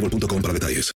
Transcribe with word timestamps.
boostmobile.com 0.00 0.52
detalles. 0.52 0.92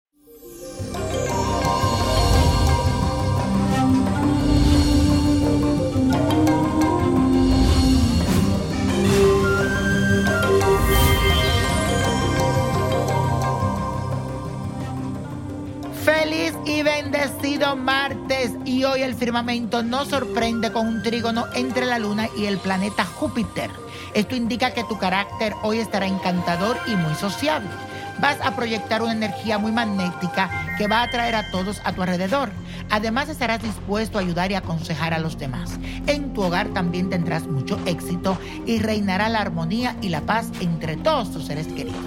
Feliz 16.04 16.54
y 16.66 16.82
bendecido 16.82 17.76
martes 17.76 18.52
y 18.66 18.84
hoy 18.84 19.02
el 19.04 19.16
firmamento 19.16 19.84
nos 19.84 20.10
sorprende 20.10 20.72
con 20.72 20.88
un 20.88 21.04
trígono 21.04 21.46
entre 21.54 21.86
la 21.86 22.00
luna 22.00 22.30
y 22.38 22.46
el 22.46 22.58
planeta 22.58 23.06
Júpiter. 23.06 23.70
Esto 24.14 24.36
indica 24.36 24.74
que 24.74 24.84
tu 24.86 24.98
carácter 24.98 25.54
hoy 25.62 25.78
estará 25.80 26.08
encantador 26.08 26.78
y 26.88 26.96
muy 26.96 27.14
sociable 27.14 27.70
vas 28.20 28.38
a 28.42 28.56
proyectar 28.56 29.02
una 29.02 29.14
energía 29.14 29.58
muy 29.58 29.72
magnética 29.72 30.50
que 30.78 30.88
va 30.88 31.00
a 31.00 31.04
atraer 31.04 31.36
a 31.36 31.52
todos 31.52 31.82
a 31.84 31.94
tu 31.94 32.02
alrededor. 32.02 32.52
Además 32.90 33.30
estarás 33.30 33.62
dispuesto 33.62 34.18
a 34.18 34.22
ayudar 34.22 34.52
y 34.52 34.56
aconsejar 34.56 35.14
a 35.14 35.20
los 35.20 35.38
demás. 35.38 35.80
En 36.08 36.34
tu 36.34 36.42
hogar 36.42 36.70
también 36.70 37.10
tendrás 37.10 37.48
mucho 37.48 37.80
éxito 37.86 38.38
y 38.66 38.80
reinará 38.80 39.30
la 39.30 39.40
armonía 39.40 39.96
y 40.02 40.10
la 40.10 40.22
paz 40.22 40.48
entre 40.60 40.98
todos 40.98 41.32
tus 41.32 41.46
seres 41.46 41.68
queridos. 41.68 42.02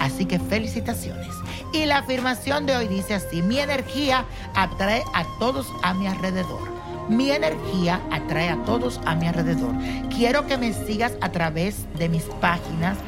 Así 0.00 0.26
que 0.26 0.38
felicitaciones. 0.38 1.34
Y 1.72 1.86
la 1.86 1.98
afirmación 1.98 2.66
de 2.66 2.76
hoy 2.76 2.88
dice 2.88 3.14
así, 3.14 3.42
mi 3.42 3.58
energía 3.58 4.24
atrae 4.54 5.02
a 5.14 5.24
todos 5.38 5.66
a 5.82 5.92
mi 5.94 6.06
alrededor. 6.06 6.78
Mi 7.08 7.30
energía 7.30 8.00
atrae 8.10 8.50
a 8.50 8.62
todos 8.64 9.00
a 9.06 9.14
mi 9.14 9.26
alrededor. 9.26 9.74
Quiero 10.14 10.46
que 10.46 10.58
me 10.58 10.72
sigas 10.72 11.12
a 11.20 11.30
través 11.30 11.86
de 11.98 12.08
mis 12.08 12.24
páginas 12.40 12.98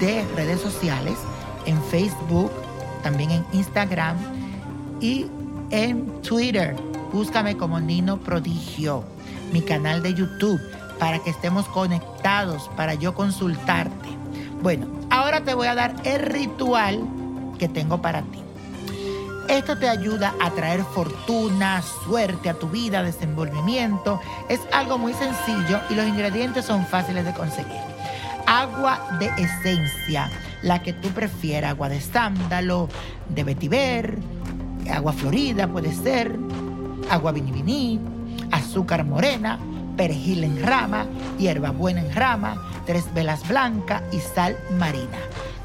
de 0.00 0.24
redes 0.36 0.60
sociales 0.60 1.16
en 1.66 1.82
Facebook, 1.84 2.50
también 3.02 3.30
en 3.30 3.44
Instagram 3.52 4.16
y 5.00 5.26
en 5.70 6.22
Twitter. 6.22 6.74
Búscame 7.12 7.56
como 7.56 7.80
Nino 7.80 8.18
Prodigio, 8.18 9.04
mi 9.52 9.62
canal 9.62 10.02
de 10.02 10.14
YouTube, 10.14 10.60
para 10.98 11.18
que 11.18 11.30
estemos 11.30 11.66
conectados, 11.66 12.70
para 12.76 12.94
yo 12.94 13.14
consultarte. 13.14 14.08
Bueno, 14.62 14.86
ahora 15.10 15.42
te 15.42 15.54
voy 15.54 15.66
a 15.66 15.74
dar 15.74 15.94
el 16.04 16.20
ritual 16.20 17.00
que 17.58 17.68
tengo 17.68 18.00
para 18.00 18.22
ti. 18.22 18.42
Esto 19.48 19.78
te 19.78 19.88
ayuda 19.88 20.34
a 20.40 20.50
traer 20.50 20.82
fortuna, 20.82 21.80
suerte 22.04 22.50
a 22.50 22.54
tu 22.54 22.68
vida, 22.68 23.02
desenvolvimiento. 23.02 24.20
Es 24.48 24.60
algo 24.72 24.98
muy 24.98 25.12
sencillo 25.14 25.80
y 25.88 25.94
los 25.94 26.06
ingredientes 26.06 26.64
son 26.64 26.84
fáciles 26.84 27.24
de 27.24 27.32
conseguir. 27.32 27.80
Agua 28.46 29.00
de 29.20 29.26
esencia 29.38 30.30
la 30.62 30.82
que 30.82 30.92
tú 30.92 31.08
prefieras, 31.10 31.70
agua 31.70 31.88
de 31.88 32.00
sándalo, 32.00 32.88
de 33.28 33.44
vetiver, 33.44 34.18
agua 34.92 35.12
florida 35.12 35.68
puede 35.68 35.92
ser, 35.92 36.36
agua 37.10 37.32
viniviní, 37.32 38.00
azúcar 38.50 39.04
morena, 39.04 39.58
perejil 39.96 40.44
en 40.44 40.62
rama, 40.62 41.06
hierbabuena 41.38 42.00
en 42.00 42.14
rama, 42.14 42.62
tres 42.84 43.12
velas 43.14 43.46
blancas 43.48 44.02
y 44.12 44.18
sal 44.18 44.56
marina. 44.78 45.18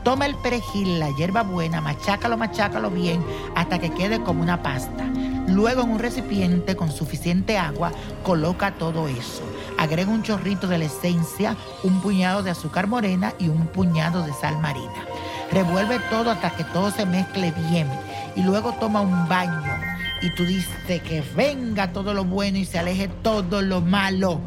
Toma 0.03 0.25
el 0.25 0.35
perejil, 0.35 0.99
la 0.99 1.09
hierbabuena, 1.11 1.79
machácalo, 1.79 2.37
machácalo 2.37 2.89
bien 2.89 3.23
hasta 3.55 3.77
que 3.77 3.91
quede 3.91 4.21
como 4.23 4.41
una 4.41 4.61
pasta. 4.63 5.05
Luego 5.47 5.81
en 5.83 5.89
un 5.91 5.99
recipiente 5.99 6.75
con 6.75 6.91
suficiente 6.91 7.57
agua 7.57 7.91
coloca 8.23 8.71
todo 8.75 9.07
eso. 9.07 9.43
Agrega 9.77 10.11
un 10.11 10.23
chorrito 10.23 10.67
de 10.67 10.77
la 10.77 10.85
esencia, 10.85 11.55
un 11.83 12.01
puñado 12.01 12.43
de 12.43 12.51
azúcar 12.51 12.87
morena 12.87 13.33
y 13.39 13.49
un 13.49 13.67
puñado 13.67 14.23
de 14.23 14.33
sal 14.33 14.59
marina. 14.59 15.05
Revuelve 15.51 15.99
todo 16.09 16.31
hasta 16.31 16.51
que 16.51 16.63
todo 16.65 16.91
se 16.91 17.05
mezcle 17.05 17.51
bien 17.69 17.87
y 18.35 18.43
luego 18.43 18.73
toma 18.79 19.01
un 19.01 19.27
baño 19.27 19.91
y 20.21 20.29
tú 20.35 20.45
dices 20.45 20.69
que 20.85 21.23
venga 21.35 21.91
todo 21.91 22.13
lo 22.13 22.23
bueno 22.23 22.57
y 22.57 22.65
se 22.65 22.79
aleje 22.79 23.09
todo 23.21 23.61
lo 23.61 23.81
malo. 23.81 24.39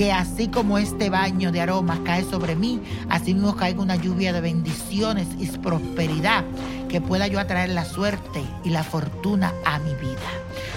Que 0.00 0.12
así 0.12 0.48
como 0.48 0.78
este 0.78 1.10
baño 1.10 1.52
de 1.52 1.60
aromas 1.60 1.98
cae 2.06 2.24
sobre 2.24 2.56
mí, 2.56 2.80
así 3.10 3.34
mismo 3.34 3.54
caiga 3.54 3.82
una 3.82 3.96
lluvia 3.96 4.32
de 4.32 4.40
bendiciones 4.40 5.28
y 5.38 5.46
prosperidad 5.58 6.42
que 6.88 7.02
pueda 7.02 7.26
yo 7.26 7.38
atraer 7.38 7.68
la 7.68 7.84
suerte 7.84 8.42
y 8.64 8.70
la 8.70 8.82
fortuna 8.82 9.52
a 9.66 9.78
mi 9.78 9.92
vida. 9.96 10.30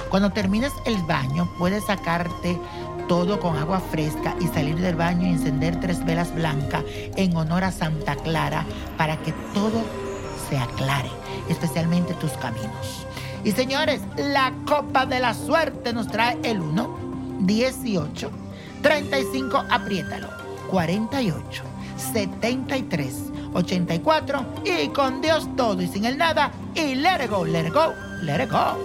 Cuando 0.10 0.31
termines 0.31 0.74
el 0.86 1.02
baño, 1.04 1.50
puedes 1.58 1.86
sacarte 1.86 2.60
todo 3.08 3.40
con 3.40 3.56
agua 3.56 3.80
fresca 3.80 4.36
y 4.42 4.48
salir 4.48 4.75
del 4.75 4.98
baño 4.98 5.26
y 5.26 5.30
encender 5.31 5.80
tres 5.80 6.04
velas 6.04 6.36
blancas 6.36 6.84
en 7.16 7.34
honor 7.38 7.64
a 7.64 7.72
Santa 7.72 8.18
Clara 8.18 8.66
para 8.98 9.16
que 9.16 9.31
todo 9.54 9.86
se 10.50 10.58
aclare, 10.58 11.12
especialmente 11.48 12.14
tus 12.16 12.34
caminos. 12.34 13.08
Y 13.46 13.54
señores, 13.54 14.02
la 14.18 14.52
copa 14.68 15.06
de 15.06 15.22
la 15.22 15.34
suerte 15.34 15.94
nos 15.94 16.08
trae 16.08 16.38
el 16.44 16.60
1, 16.60 17.38
18, 17.40 18.43
35, 18.83 19.65
apriétalo, 19.69 20.27
48, 20.69 21.63
73, 22.13 23.15
84 23.53 24.45
y 24.65 24.89
con 24.89 25.21
Dios 25.21 25.47
todo 25.56 25.81
y 25.81 25.88
sin 25.88 26.03
el 26.06 26.18
nada 26.18 26.51
y 26.75 26.95
let 26.95 27.24
it 27.24 27.31
go, 27.31 27.45
let 27.45 27.65
it 27.65 27.74
go, 27.74 27.94
let 28.21 28.44
it 28.44 28.51
go. 28.51 28.77